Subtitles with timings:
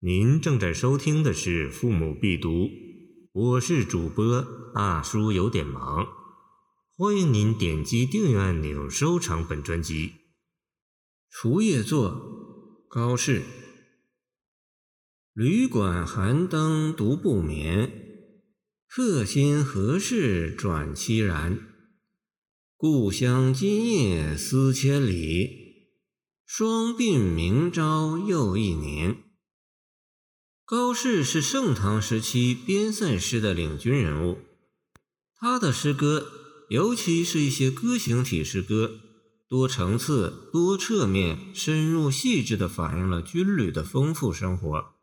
[0.00, 2.50] 您正在收听的是《父母必读》，
[3.32, 6.06] 我是主播大叔，有点忙。
[6.98, 10.12] 欢迎您点击订阅按钮，收藏本专辑。
[11.30, 12.14] 除夜作，
[12.90, 13.40] 高适。
[15.32, 17.90] 旅馆寒灯独不眠，
[18.86, 21.58] 客心何事转凄然？
[22.76, 25.48] 故乡今夜思千里，
[26.44, 29.22] 双鬓明朝又一年。
[30.66, 34.38] 高适是盛唐时期边塞诗的领军人物，
[35.36, 36.26] 他的诗歌，
[36.70, 38.98] 尤其是一些歌行体诗歌，
[39.48, 44.96] 多层次、多侧面、深入细致地反映了军旅的丰富生活。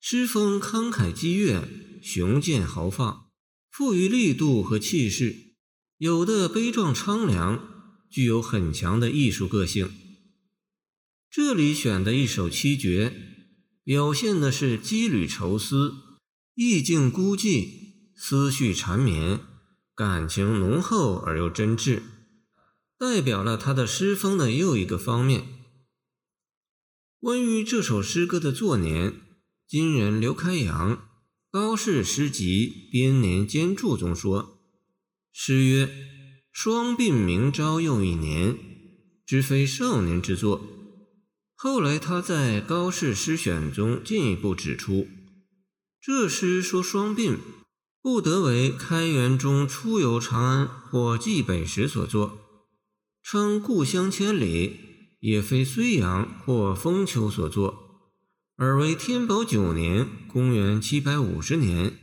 [0.00, 1.62] 诗风慷慨激越，
[2.02, 3.26] 雄健豪放，
[3.70, 5.36] 富于力度和气势，
[5.98, 7.62] 有的悲壮苍凉，
[8.10, 9.92] 具有很强的艺术个性。
[11.30, 13.34] 这里选的一首七绝。
[13.86, 15.94] 表现的是羁旅愁思，
[16.56, 17.68] 意境孤寂，
[18.16, 19.38] 思绪缠绵，
[19.94, 22.02] 感情浓厚而又真挚，
[22.98, 25.44] 代表了他的诗风的又一个方面。
[27.20, 29.20] 关于这首诗歌的作年，
[29.68, 30.96] 今人刘开阳
[31.52, 34.58] 《高适诗集编年间注》中说
[35.32, 35.88] ：“诗曰
[36.50, 38.58] ：‘双鬓明朝又一年’，
[39.24, 40.60] 知非少年之作。”
[41.58, 45.08] 后来，他在《高适诗选》中进一步指出，
[45.98, 47.38] 这诗说双鬓，
[48.02, 52.38] 不得为开元中出游长安或蓟北时所作；
[53.22, 58.02] 称故乡千里，也非睢阳或封丘所作，
[58.56, 61.98] 而为天宝九年（公元750年）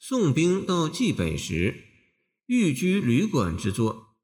[0.00, 1.84] 宋兵到蓟北时，
[2.46, 4.16] 寓居旅馆之作。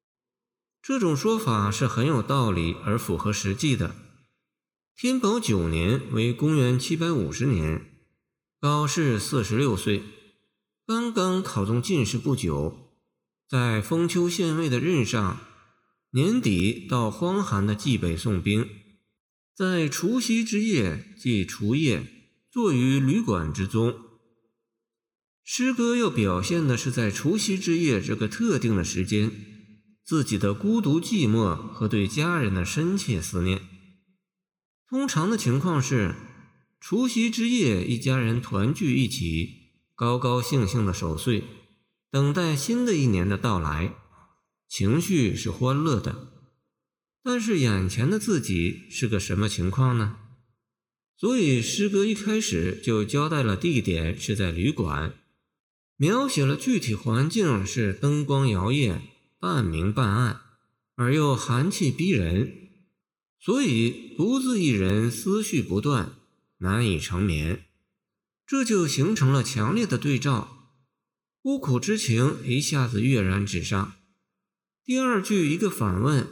[0.81, 3.95] 这种说法是很有道理而符合实际的。
[4.97, 7.85] 天宝九年为公元七百五十年，
[8.61, 10.01] 高适四十六岁，
[10.87, 12.93] 刚刚考中进士不久，
[13.49, 15.41] 在封丘县尉的任上，
[16.11, 18.69] 年底到荒寒的冀北送兵，
[19.53, 22.01] 在除夕之夜即除夜，
[22.49, 23.99] 坐于旅馆之中。
[25.43, 29.29] 诗歌要表现的是在除夕之夜这个特定的时间，
[30.05, 33.74] 自己的孤独寂寞和对家人的深切思念。
[34.95, 36.15] 通常的情况是，
[36.79, 41.43] 除夕之夜，一家人团聚一起，高高兴兴的守岁，
[42.09, 43.93] 等待新的一年的到来，
[44.69, 46.29] 情绪是欢乐的。
[47.21, 50.15] 但是眼前的自己是个什么情况呢？
[51.17, 55.13] 所以诗歌一开始就交代了地点是在旅馆，
[55.97, 59.01] 描写了具体环境是灯光摇曳、
[59.41, 60.39] 半明半暗，
[60.95, 62.64] 而又寒气逼人。
[63.45, 66.15] 所以独自一人思绪不断，
[66.57, 67.63] 难以成眠，
[68.47, 70.71] 这就形成了强烈的对照，
[71.43, 73.93] 孤苦之情一下子跃然纸上。
[74.83, 76.27] 第二句一个反问：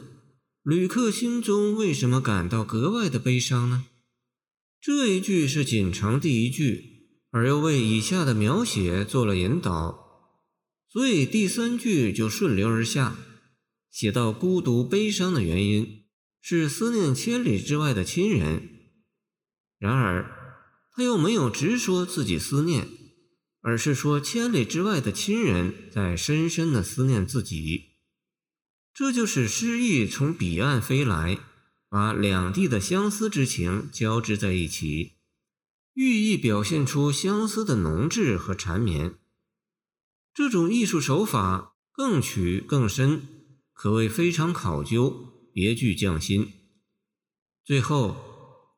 [0.64, 3.84] 旅客心中为什么感到格外的悲伤呢？
[4.80, 10.32] 这一句是锦城第一句，而又为以下的描写做了引导，
[10.88, 13.16] 所以第三句就顺流而下，
[13.88, 16.03] 写到孤独悲伤的原因。
[16.46, 18.68] 是思念千里之外的亲人，
[19.78, 20.30] 然而
[20.92, 22.86] 他又没有直说自己思念，
[23.62, 27.94] 而是说千里之外的亲人在深深的思念自己。
[28.92, 31.38] 这就是诗意从彼岸飞来，
[31.88, 35.14] 把两地的相思之情交织在一起，
[35.94, 39.14] 寓意表现出相思的浓挚和缠绵。
[40.34, 43.26] 这种艺术手法更曲更深，
[43.72, 45.30] 可谓非常考究。
[45.54, 46.52] 别具匠心，
[47.64, 48.16] 最后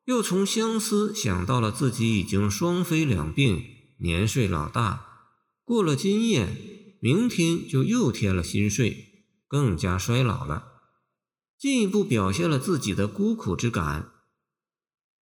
[0.05, 3.63] 又从相思想到了自己已经双飞两鬓，
[3.97, 5.33] 年岁老大，
[5.65, 6.47] 过了今夜，
[7.01, 10.67] 明天就又添了新岁，更加衰老了，
[11.57, 14.11] 进一步表现了自己的孤苦之感。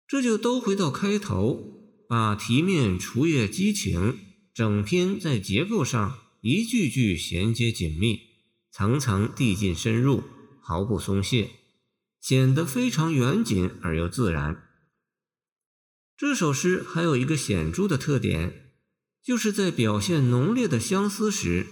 [0.05, 4.19] 这就都回到开头，把题面除夜激情，
[4.53, 8.19] 整篇在结构上一句句衔接紧密，
[8.73, 10.21] 层层递进深入。
[10.67, 11.51] 毫不松懈，
[12.19, 14.63] 显得非常严谨而又自然。
[16.17, 18.71] 这首诗还有一个显著的特点，
[19.21, 21.67] 就是在表现浓烈的相思时，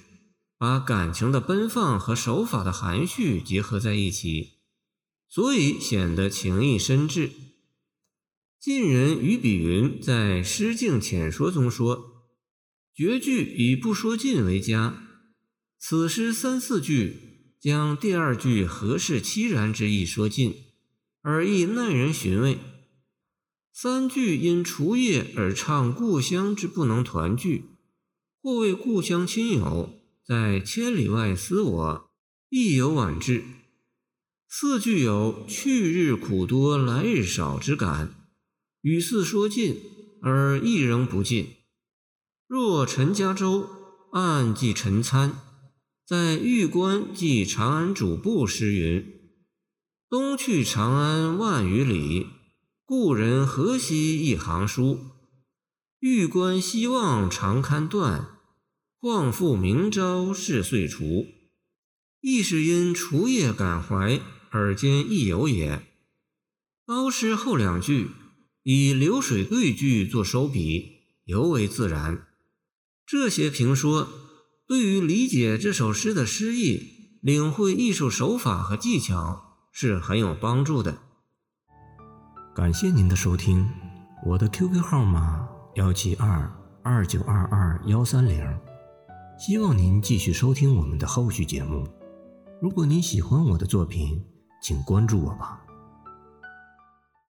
[0.59, 4.59] 把感情的奔放和手法的含蓄结合在一起，
[5.27, 7.31] 所以显得情意深挚。
[8.59, 12.27] 晋人于比云在《诗境浅说》中说
[12.93, 15.07] ：“绝句以不说尽为佳。”
[15.81, 17.32] 此诗三四句。
[17.63, 20.53] 将第二句“何事凄然”之意说尽，
[21.21, 22.59] 而亦耐人寻味。
[23.71, 27.63] 三句因除夜而唱故乡之不能团聚，
[28.41, 32.11] 或为故乡亲友在千里外思我，
[32.49, 33.45] 亦有晚至。
[34.49, 38.27] 四句有去日苦多来日少之感，
[38.81, 39.79] 语似说尽
[40.21, 41.47] 而意仍不尽。
[42.45, 43.69] 若陈家洲，
[44.11, 45.39] 暗记陈参，
[46.05, 49.21] 在玉关记长安主簿诗云
[50.09, 52.27] ：“东去长安万余里，
[52.85, 54.99] 故人何夕一行书？
[55.99, 58.37] 玉关西望长堪断，
[58.99, 61.25] 况复明朝事岁除。”
[62.19, 64.21] 亦是因除夜感怀。
[64.51, 65.81] 耳间亦有也。
[66.85, 68.09] 高诗后两句
[68.61, 72.27] 以流水对句作收笔，尤为自然。
[73.03, 74.22] 这些评说
[74.65, 80.99] 对于理解这首诗的诗意、领会艺术手法和技巧是很有帮助的。
[82.55, 83.69] 感谢您的收听，
[84.25, 86.49] 我的 QQ 号码幺七二
[86.81, 88.41] 二九二二幺三零，
[89.37, 91.87] 希望您继续收听我们的后续节目。
[92.61, 94.23] 如果您喜欢我的作品，
[94.61, 95.62] 请关注我吧。